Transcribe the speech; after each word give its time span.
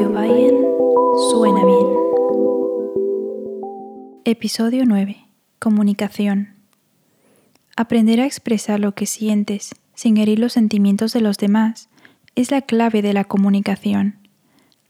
Suena 0.00 1.64
bien. 1.64 1.88
Episodio 4.24 4.84
9. 4.86 5.16
Comunicación. 5.58 6.54
Aprender 7.76 8.20
a 8.20 8.26
expresar 8.26 8.78
lo 8.78 8.94
que 8.94 9.06
sientes 9.06 9.74
sin 9.94 10.18
herir 10.18 10.38
los 10.38 10.52
sentimientos 10.52 11.12
de 11.12 11.20
los 11.20 11.36
demás 11.36 11.88
es 12.36 12.52
la 12.52 12.62
clave 12.62 13.02
de 13.02 13.12
la 13.12 13.24
comunicación. 13.24 14.18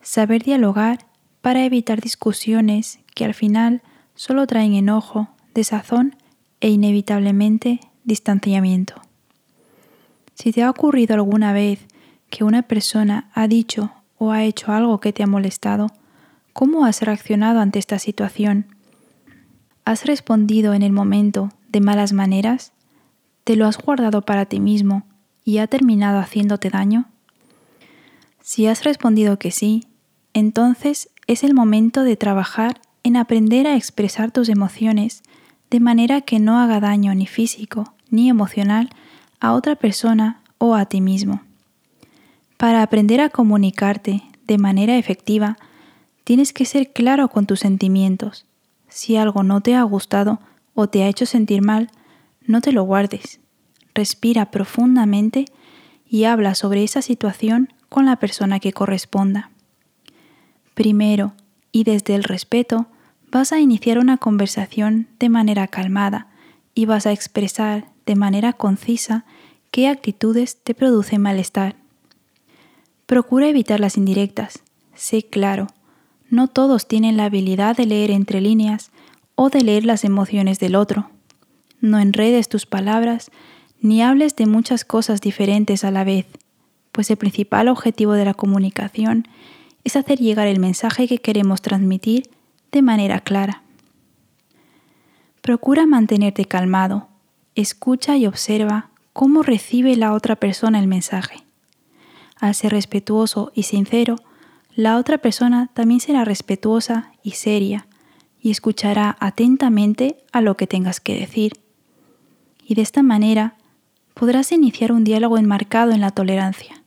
Saber 0.02 0.42
dialogar 0.42 0.98
para 1.40 1.64
evitar 1.64 2.02
discusiones 2.02 2.98
que 3.14 3.24
al 3.24 3.32
final 3.32 3.80
solo 4.14 4.46
traen 4.46 4.74
enojo, 4.74 5.28
desazón 5.54 6.16
e 6.60 6.68
inevitablemente 6.68 7.80
distanciamiento. 8.04 9.00
Si 10.34 10.52
te 10.52 10.62
ha 10.64 10.68
ocurrido 10.68 11.14
alguna 11.14 11.54
vez 11.54 11.80
que 12.28 12.44
una 12.44 12.60
persona 12.60 13.30
ha 13.32 13.48
dicho 13.48 13.90
o 14.18 14.32
ha 14.32 14.44
hecho 14.44 14.72
algo 14.72 15.00
que 15.00 15.12
te 15.12 15.22
ha 15.22 15.26
molestado, 15.26 15.88
¿cómo 16.52 16.84
has 16.84 17.02
reaccionado 17.02 17.60
ante 17.60 17.78
esta 17.78 17.98
situación? 17.98 18.66
¿Has 19.84 20.04
respondido 20.04 20.74
en 20.74 20.82
el 20.82 20.92
momento 20.92 21.50
de 21.68 21.80
malas 21.80 22.12
maneras? 22.12 22.72
¿Te 23.44 23.56
lo 23.56 23.66
has 23.66 23.78
guardado 23.78 24.22
para 24.22 24.44
ti 24.46 24.60
mismo 24.60 25.04
y 25.44 25.58
ha 25.58 25.66
terminado 25.66 26.18
haciéndote 26.18 26.68
daño? 26.68 27.06
Si 28.42 28.66
has 28.66 28.84
respondido 28.84 29.38
que 29.38 29.50
sí, 29.50 29.86
entonces 30.34 31.10
es 31.26 31.44
el 31.44 31.54
momento 31.54 32.04
de 32.04 32.16
trabajar 32.16 32.80
en 33.02 33.16
aprender 33.16 33.66
a 33.66 33.76
expresar 33.76 34.30
tus 34.30 34.48
emociones 34.48 35.22
de 35.70 35.80
manera 35.80 36.20
que 36.22 36.38
no 36.38 36.58
haga 36.58 36.80
daño 36.80 37.14
ni 37.14 37.26
físico 37.26 37.94
ni 38.10 38.28
emocional 38.28 38.90
a 39.40 39.52
otra 39.52 39.76
persona 39.76 40.40
o 40.58 40.74
a 40.74 40.86
ti 40.86 41.00
mismo. 41.00 41.42
Para 42.58 42.82
aprender 42.82 43.22
a 43.22 43.30
comunicarte 43.30 44.22
de 44.46 44.58
manera 44.58 44.98
efectiva, 44.98 45.56
tienes 46.24 46.52
que 46.52 46.66
ser 46.66 46.92
claro 46.92 47.28
con 47.28 47.46
tus 47.46 47.60
sentimientos 47.60 48.44
si 48.88 49.16
algo 49.16 49.42
no 49.42 49.60
te 49.60 49.74
ha 49.74 49.82
gustado 49.82 50.40
o 50.74 50.88
te 50.88 51.02
ha 51.02 51.08
hecho 51.08 51.24
sentir 51.24 51.62
mal, 51.62 51.90
no 52.46 52.60
te 52.60 52.72
lo 52.72 52.82
guardes. 52.82 53.40
Respira 53.94 54.50
profundamente 54.50 55.44
y 56.04 56.24
habla 56.24 56.54
sobre 56.54 56.84
esa 56.84 57.02
situación 57.02 57.72
con 57.88 58.06
la 58.06 58.16
persona 58.16 58.60
que 58.60 58.72
corresponda. 58.72 59.50
Primero, 60.74 61.32
y 61.70 61.84
desde 61.84 62.14
el 62.14 62.24
respeto, 62.24 62.86
vas 63.30 63.52
a 63.52 63.60
iniciar 63.60 63.98
una 63.98 64.16
conversación 64.16 65.06
de 65.18 65.28
manera 65.28 65.68
calmada 65.68 66.28
y 66.74 66.86
vas 66.86 67.06
a 67.06 67.12
expresar 67.12 67.88
de 68.06 68.16
manera 68.16 68.52
concisa 68.52 69.24
qué 69.70 69.88
actitudes 69.88 70.62
te 70.62 70.74
producen 70.74 71.20
malestar. 71.20 71.76
Procura 73.08 73.48
evitar 73.48 73.80
las 73.80 73.96
indirectas. 73.96 74.62
Sé 74.94 75.22
claro, 75.22 75.68
no 76.28 76.46
todos 76.46 76.86
tienen 76.86 77.16
la 77.16 77.24
habilidad 77.24 77.74
de 77.74 77.86
leer 77.86 78.10
entre 78.10 78.42
líneas 78.42 78.90
o 79.34 79.48
de 79.48 79.62
leer 79.62 79.86
las 79.86 80.04
emociones 80.04 80.58
del 80.58 80.76
otro. 80.76 81.08
No 81.80 81.98
enredes 82.00 82.50
tus 82.50 82.66
palabras 82.66 83.30
ni 83.80 84.02
hables 84.02 84.36
de 84.36 84.44
muchas 84.44 84.84
cosas 84.84 85.22
diferentes 85.22 85.84
a 85.84 85.90
la 85.90 86.04
vez, 86.04 86.26
pues 86.92 87.10
el 87.10 87.16
principal 87.16 87.68
objetivo 87.68 88.12
de 88.12 88.26
la 88.26 88.34
comunicación 88.34 89.26
es 89.84 89.96
hacer 89.96 90.18
llegar 90.18 90.46
el 90.46 90.58
mensaje 90.58 91.08
que 91.08 91.16
queremos 91.16 91.62
transmitir 91.62 92.28
de 92.72 92.82
manera 92.82 93.20
clara. 93.20 93.62
Procura 95.40 95.86
mantenerte 95.86 96.44
calmado, 96.44 97.08
escucha 97.54 98.18
y 98.18 98.26
observa 98.26 98.90
cómo 99.14 99.42
recibe 99.42 99.96
la 99.96 100.12
otra 100.12 100.36
persona 100.36 100.78
el 100.78 100.88
mensaje. 100.88 101.47
Al 102.40 102.54
ser 102.54 102.72
respetuoso 102.72 103.52
y 103.54 103.64
sincero, 103.64 104.16
la 104.74 104.96
otra 104.96 105.18
persona 105.18 105.70
también 105.74 106.00
será 106.00 106.24
respetuosa 106.24 107.12
y 107.22 107.32
seria 107.32 107.86
y 108.40 108.50
escuchará 108.50 109.16
atentamente 109.18 110.18
a 110.32 110.40
lo 110.40 110.56
que 110.56 110.66
tengas 110.66 111.00
que 111.00 111.18
decir. 111.18 111.54
Y 112.64 112.74
de 112.74 112.82
esta 112.82 113.02
manera 113.02 113.56
podrás 114.14 114.52
iniciar 114.52 114.92
un 114.92 115.04
diálogo 115.04 115.38
enmarcado 115.38 115.92
en 115.92 116.00
la 116.00 116.10
tolerancia 116.10 116.82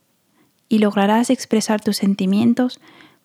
y 0.68 0.78
lograrás 0.78 1.28
expresar 1.28 1.82
tus 1.82 1.98
sentimientos 1.98 2.80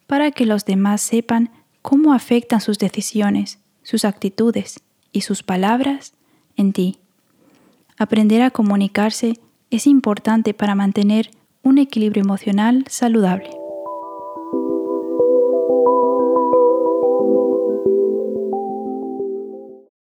para 0.06 0.32
que 0.32 0.46
los 0.46 0.66
demás 0.66 1.02
sepan 1.02 1.50
cómo 1.82 2.14
afectan 2.14 2.60
sus 2.60 2.78
decisiones, 2.78 3.60
sus 3.84 4.04
actitudes 4.04 4.82
y 5.14 5.22
sus 5.22 5.44
palabras 5.44 6.14
en 6.58 6.74
ti. 6.74 7.00
Aprender 7.98 8.42
a 8.42 8.52
comunicarse 8.52 9.40
es 9.70 9.88
importante 9.88 10.54
para 10.54 10.76
mantener 10.76 11.32
un 11.68 11.78
equilibrio 11.80 12.24
emocional 12.24 12.86
saludable. 12.88 13.67